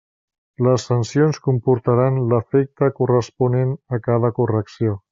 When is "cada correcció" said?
4.11-5.03